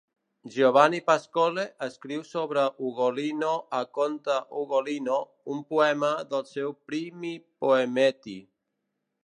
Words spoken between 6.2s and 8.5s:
del seu "Primi Poemetti".